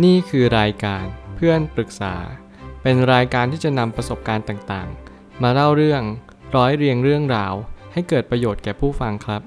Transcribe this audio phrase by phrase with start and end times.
[0.00, 1.04] นี่คือรายการ
[1.36, 2.14] เพื่อนปรึกษา
[2.82, 6.02] เป็นรายการที่จะนำประสบการณ์ต่างๆ มาเล่าเรื่อง
[6.56, 7.54] ร้อยเรียงเรื่องราว
[7.92, 9.42] ให้เกิดประโยชน์แก่ผู้ฟังครับ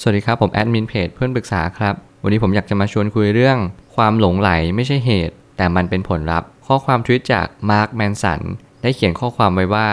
[0.00, 3.58] สวัสดีครับผมแอดมินเพจเพื่อนปรึกษาครับ วันนี้ผมอยากจะมาชวนคุยเรื่อง
[3.96, 8.40] ความหลงไหลไม่ใช่เหตุ แต่มันเป็นผลลัพธ์ ข้อความทวิตจากมาร์คแมนสัน
[8.82, 9.88] ได้เขียนข้อความไว้ว่า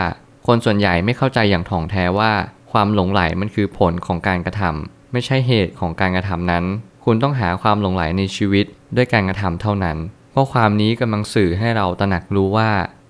[0.47, 2.31] คนส่วนใหญ่ไม่เข้าใจอย่างถ่องแท้ว่า
[2.71, 6.65] ความหลงไหลมันคือผลของการกระทำไม่ใช่เหตุของการกระทำนั้น
[7.11, 8.65] คุณต้องหาความหลงไหลในชีวิต
[8.95, 9.97] ด้วยการกระทำเท่านั้น
[10.33, 12.69] ข้อความนี้กำลังสื่อให้เราตระหนักรู้ว่า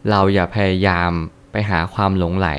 [0.09, 1.11] เราอย่าพยายาม
[1.51, 2.49] ไปหาความหลงไหล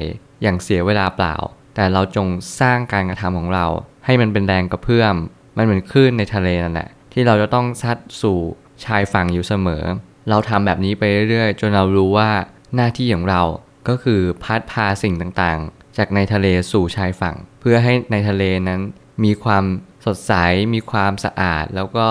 [0.42, 1.36] อย่างเสียเวลาเปล่า
[1.74, 2.26] แต่เราจง
[2.60, 3.66] สร้างการกระทำของเรา
[4.04, 5.14] ให้มันเป็นแรงกระเพื่อม
[5.56, 8.38] มันเหมือนคลื่นในทะเลนั่นแหละที่เราจะต้องซัดสู่
[8.84, 9.84] ชายฝั่งอยู่เสมอ
[10.28, 12.30] เราทำแบบนี้ไปเรื่อยๆ จนเรารู้ว่า
[12.74, 13.42] หน้าที่ของเรา
[13.88, 18.80] ก็คือพัดพาสิ่งต่างๆ จากในทะเลสู่ชายฝั่ง เพื่อให้ในทะเลนั้น
[19.24, 19.64] มีความ
[20.04, 20.32] สดใส
[20.74, 22.08] มีความสะอาด แล้วก็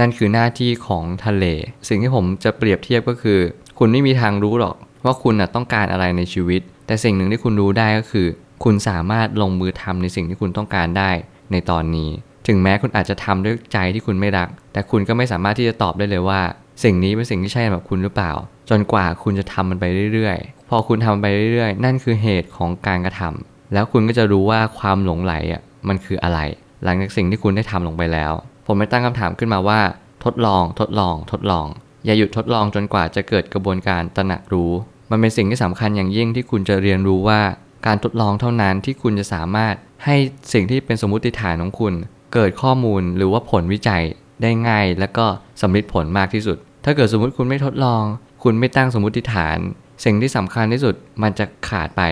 [0.00, 1.44] นั่นคือหน้าที่ของทะเล
[1.88, 3.40] สิ่งที่ผมจะเปรียบเทียบก็คือ
[3.78, 8.26] คุณไม่มีทางรู้หรอกว่าคุณต้องการอะไรในชีวิต แต่สิ่งหนึ่งที่คุณรู้ได้ก็คือ
[8.64, 11.10] คุณสามารถลงมือทำในสิ่งที่คุณต้องการได้
[11.52, 12.10] ในตอนนี้
[12.46, 16.40] ถึงแม้คุณอาจจะทำด้วยใจที่คุณไม่รัก แต่คุณก็ไม่สามารถที่จะตอบได้เลยว่า
[16.84, 18.32] สิ่งนี้เป็นสิ่งที่ใช่สำหรับคุณหรือเปล่า
[18.70, 26.40] จนกว่าคุณจะทำมันไปเรื่อยๆ พอคุณทำไปเรื่อยๆ นั่นคือเหตุของการกระทำแล้วคุณก็จะรู้ว่าความหลงไหลอะมันคืออะไร
[26.84, 28.32] หลังจากสิ่งที่คุณได้ทำลงไปแล้ว
[28.66, 29.80] ผมไม่ตั้งคำถามขึ้นมาว่า
[30.24, 31.66] ทดลอง ทดลอง ทดลอง
[32.04, 34.72] อย่าหยุดทดลองจนกว่าจะเกิดกระบวนการตระหนักรู้
[35.10, 37.40] มันเป็นสิ่งที่สำคัญอย่างยิ่งที่คุณจะเรียนรู้ว่า
[37.86, 39.74] การทดลองเท่านั้นที่คุณจะสามารถ
[40.04, 40.16] ให้
[40.52, 41.92] สิ่งที่เป็นสมมติฐานของคุณ
[42.34, 44.02] เกิดข้อมูลหรือว่าผลวิจัย
[44.42, 45.26] ได้ง่าย และก็
[45.60, 48.02] สำลิดผลมากที่สุด ถ้าเกิดสมมติคุณไม่ทดลอง
[48.42, 49.58] คุณไม่ตั้งสมมติฐาน
[50.04, 52.02] สิ่งที่สำคัญที่สุดมันจะขาดไป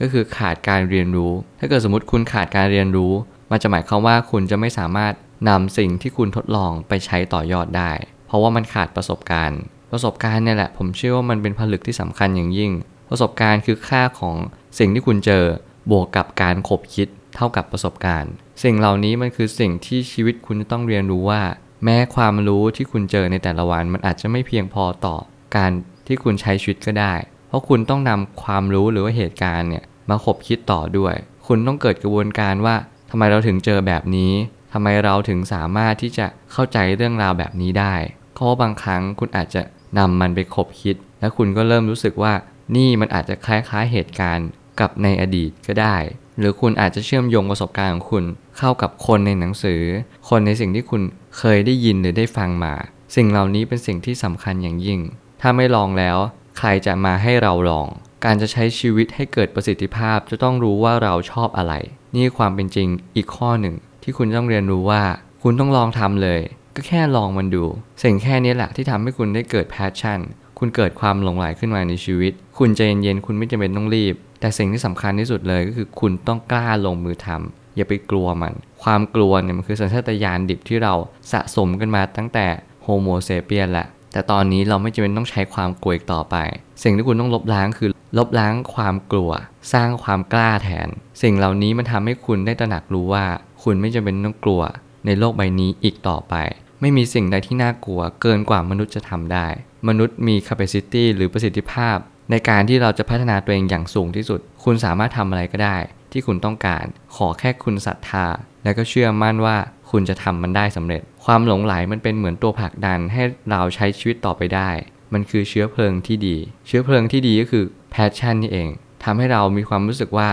[0.00, 3.12] ก็คือขาดการเรียนรู้ ถ้าเกิดสมมติคุณขาดการเรียนรู้
[3.54, 5.12] มันจะหมายความว่าคุณจะไม่สามารถ
[5.48, 7.92] นำสิ่งที่คุณทดลองไปใช้ต่อยอดได้
[8.26, 9.60] เพราะว่ามันขาดประสบการณ์
[9.92, 12.72] ประสบการณ์เนี่ยแหละ ผมเชื่อว่ามันเป็นผลึกที่สำคัญอย่างยิ่ง
[13.10, 14.36] ประสบการณ์คือค่าของ
[14.78, 15.44] สิ่งที่คุณเจอ
[15.90, 18.32] บวกกับการขบคิดเท่ากับประสบการณ์
[18.62, 21.42] สิ่งเหล่านี้มันคือสิ่งที่ชีวิตคุณจะต้องเรียนรู้ว่า
[21.84, 25.16] แม้ความรู้ที่คุณเจอในแต่ละวัน มันอาจจะไม่เพียงพอต่อ
[25.56, 25.70] การ
[26.06, 27.14] ที่คุณใช้ชีวิตก็ได้
[27.48, 31.14] เพราะคุณต้องนำความรู้หรือว่าเหตุการณ์เนี่ยมาขบคิดต่อด้วย
[31.46, 32.76] คุณต้องเกิดกระบวนการว่า
[33.16, 34.32] ทำไมเราถึงเจอแบบนี้
[34.72, 37.94] ทำไมเราถึงสามารถที่จะเข้าใจเรื่องราวแบบนี้ได้
[38.34, 39.62] เพราะบางครั้งคุณอาจจะ
[39.98, 42.32] นำมันไปคบคิด แล้วคุณก็เริ่มรู้สึกว่า
[42.76, 44.48] นี่มันอาจจะคล้ายๆเหตุการณ์
[44.80, 45.96] กับในอดีตก็ได้
[46.38, 48.24] หรือคุณอาจจะเชื่อมโยงประสบการณ์ของคุณ
[48.58, 49.82] เข้ากับคนในหนังสือ
[50.28, 51.02] คนในสิ่งที่คุณ
[51.38, 52.74] เคยได้ยินหรือได้ฟังมา
[53.16, 55.00] สิ่งเหล่านี้เป็นสิ่งที่สำคัญอย่างยิ่ง
[55.40, 56.18] ถ้าไม่ลองแล้ว
[56.58, 57.88] ใครจะมาให้เราลอง
[58.24, 61.74] การจะใช้ชีวิตให้เกิดประสิทธิภาพจะต้องรู้ว่าเราชอบอะไร
[62.14, 65.02] นี่ความเป็นจริงอีกข้อหนึ่ง ที่คุณต้องเรียนรู้ว่า
[65.42, 66.40] คุณต้องลองทำเลย
[66.74, 67.64] ก็แค่ลองมันดู
[68.02, 70.20] สิ่งแค่นี้แหละที่ทำให้คุณได้เกิดแพชชั่น
[70.58, 80.94] คุณเกิดความหลงไหลขึ้นมาในชีวิต คุณใจเย็นๆคุณไม่จำเป็นต้องรีบ แต่สิ่งที่สำคัญที่สุดเลยก็คือคุณต้องกล้าลงมือทำอย่าไปกลัวมัน ความกลัวเนี่ยมันคือสัญชาตญาณดิบที่เรา
[81.32, 82.46] สะสมกันมาตั้งแต่
[82.82, 86.36] โฮโมเซเปียนแหละ แต่ตอนนี้เราไม่จำเป็นต้องใช้ความกลัวอีกต่อไป
[86.82, 89.30] สิ่งที่คุณต้องลบล้างคือลบล้างความกลัว
[89.72, 90.88] สร้างความกล้าแทน
[91.22, 93.24] สิ่งเหล่านี้มันทำให้คุณได้ตระหนักรู้ว่า
[93.62, 94.62] คุณไม่จำเป็นต้องกลัว
[95.06, 96.34] ในโลกใบนี้อีกต่อไป
[96.80, 99.46] ไม่มีสิ่งใดที่น่ากลัวเกินกว่ามนุษย์จะทำได้
[99.88, 101.96] มนุษย์มี capacity หรือประสิทธิภาพ
[102.30, 105.76] ในการที่เราจะพัฒนาตัวเองอย่างสูงที่สุด คุณสามารถทำอะไรก็ได้
[106.12, 106.84] ที่คุณต้องการ
[107.16, 108.26] ขอแค่คุณศรัทธา
[108.64, 109.56] และก็เชื่อมั่นว่า
[109.90, 114.70] คุณจะทำมันได้สำเร็จ ความหลงไหลมันเป็นเหมือนตัวผลักดันให้เราใช้ชีวิตต่อไปได้
[115.12, 116.36] มันคือเชื้อเพลิงที่ดี
[116.66, 117.64] เชื้อเพลิงที่ดีก็คือ
[117.94, 118.68] passion นี่เอง
[119.04, 120.28] ทำให้เรามีความรู้สึกว่า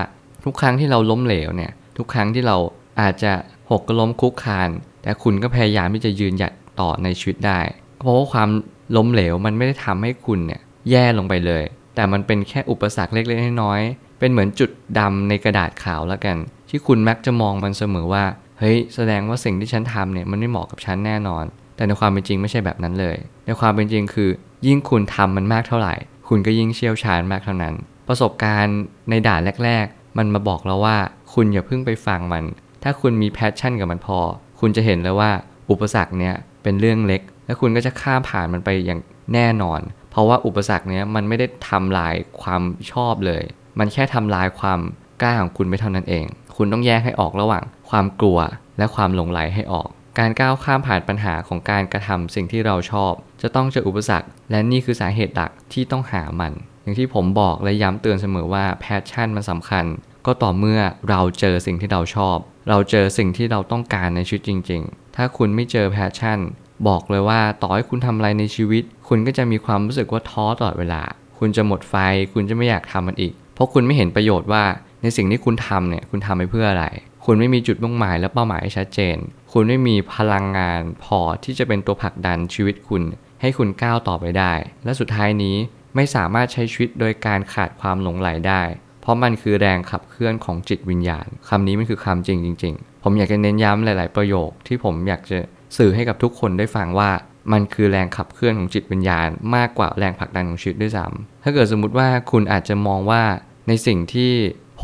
[0.45, 2.57] ทุกครั้งที่เราล้มเหลวเนี่ย ทุกครั้งที่เรา
[3.01, 3.33] อาจจะ
[3.71, 4.69] หกล้มคุกคาน
[5.03, 7.59] แต่คุณก็พยายามที่จะยืนหยัดต่อในชีวิตได้
[7.99, 8.49] เพราะว่าความ
[8.95, 11.63] ล้มเหลวมันไม่ได้ทำให้คุณเนี่ยแย่ลงไปเลย
[11.95, 14.69] แต่มันเป็นแค่อุปสรรคเล็กๆน้อยๆเป็นเหมือนจุด
[14.99, 16.37] ดำในกระดาษขาวแล้วกัน
[16.69, 18.23] ที่คุณมักจะมองมันเสมอว่า
[18.61, 21.45] เฮ้ยแสดงว่าสิ่งที่ฉันทำเนี่ยมันไม่เหมาะกับฉันแน่นอน
[21.75, 24.29] แต่ในความเป็นจริงไม่ใช่แบบนั้นเลย ในความเป็นจริงคือ
[24.67, 25.95] ยิ่งคุณทำมันมากเท่าไหร่
[26.27, 27.73] คุณก็ยิ่งเชี่ยวชาญมากเท่านั้น
[28.07, 28.77] ประสบการณ์
[29.09, 30.97] ในด่านแรก ๆ มันมาบอกเราว่า
[31.33, 32.43] คุณอย่าเพิ่งไปฟังมัน
[32.83, 34.19] ถ้าคุณมี passion กับมันพอ
[34.59, 35.31] คุณจะเห็นแล้วว่า
[35.69, 38.99] อุปสรรคเนี้ยเป็นเรื่องเล็ก และคุณก็จะข้ามผ่านมันไปอย่าง
[39.33, 39.81] แน่นอน
[40.11, 43.43] เพราะว่าอุปสรรคเนี้ยมันไม่ได้ทำลายความชอบเลย
[43.79, 44.79] มันแค่ทำลายความ
[45.21, 46.25] กล้าของคุณไปเท่านั้นเอง
[46.55, 48.39] คุณต้องแยกให้ออกระหว่าง ความกลัว
[48.77, 49.89] และความหลงใหลให้ออก
[50.19, 56.53] การก้าวข้ามผ่านปัญหาของการกระทำสิ่งที่เราชอบ จะต้องเจออุปสรรค และนี่คือสาเหตุหลักที่ต้องหามัน
[56.83, 59.85] อย่างที่ผมบอกและย้ำเตือนเสมอว่า passion มันสำคัญ
[60.25, 60.79] ก็ต่อเมื่อ
[61.09, 62.37] เราเจอสิ่งที่เราชอบ
[62.69, 66.39] เราเจอสิ่งที่เราต้องการในชีวิตจริง ๆ ถ้าคุณไม่เจอ passion
[66.87, 71.01] บอกเลยว่าต่อให้คุณทำอะไรในชีวิต คุณก็จะมีความรู้สึกว่าท้อตลอดเวลา
[71.39, 71.95] คุณจะหมดไฟ
[72.33, 74.63] คุณจะไม่อยากทำมันอีก เพราะคุณไม่เห็นประโยชน์ว่า
[75.01, 76.85] ในสิ่งที่คุณทำเนี่ยคุณทำไปเพื่ออะไร
[77.25, 79.17] คุณไม่มีจุดมุ่งหมายและเป้าหมายที่ชัดเจน
[79.53, 83.03] คุณไม่มีพลังงานพอที่จะเป็นตัวผลักดันชีวิตคุณ
[83.41, 84.53] ให้คุณก้าวต่อไปได้
[84.83, 85.55] และสุดท้ายนี้
[85.95, 88.63] ไม่สามารถใช้ชีวิตโดยการขาดความหลงไหลได้
[89.01, 95.37] เพราะมันคือแรงขับเคลื่อนของจิตวิญญาณคำนี้มันคือคำจริงจริง ๆ ผมอยากจะเน้นย้ำหลาย ๆ ประโยคที่ผมอยากจะ
[95.77, 97.11] สื่อให้กับทุกคนได้ฟังว่า
[97.51, 103.23] มันคือแรงขับเคลื่อนของจิตวิญญาณ มากกว่าแรงผลักดันของชีวิตด้วยซ้ำถ้าเกิดสมมุติว่าคุณอาจจะมองว่า
[103.67, 104.31] ในสิ่งที่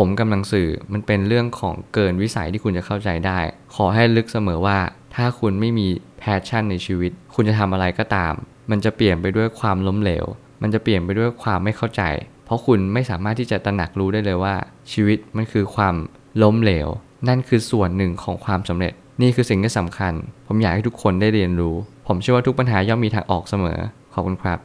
[0.02, 3.40] ผมกำลังสื่อมันเป็นเรื่องของเกินวิสัยที่คุณจะเข้าใจได้
[3.76, 4.78] ขอให้ลึกเสมอว่า
[5.16, 5.88] ถ้าคุณไม่มี
[6.20, 8.34] แพชชั่นในชีวิต คุณจะทำอะไรก็ตาม
[8.72, 10.26] มันจะเปลี่ยนไปด้วยความล้มเหลว
[10.62, 12.02] มันจะเปลี่ยนไปด้วยความไม่เข้าใจ
[12.46, 14.56] เพราะคุณไม่สามารถที่จะตระหนักรู้ได้เลยว่า
[14.92, 15.96] ชีวิตมันคือความ
[16.44, 16.88] ล้มเหลว
[17.28, 20.14] นั่นคือส่วนหนึ่งของความสำเร็จ นี่คือสิ่งที่สำคัญ
[20.48, 21.76] ผมอยากให้ทุกคนได้เรียนรู้
[22.08, 23.80] ผมเชื่อว่าทุกปัญหาย่อมมีทางออกเสมอ
[24.14, 24.60] ขอบคุณครับ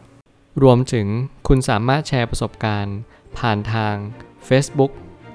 [0.63, 1.07] รวมถึง
[1.49, 2.97] คุณสามารถแชร์ประสบการณ์
[3.39, 3.95] ผ่านทาง
[4.49, 4.93] Facebook